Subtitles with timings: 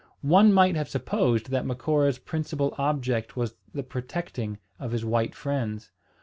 [0.25, 5.91] One might have supposed that Macora's principal object was the protecting of his white friends.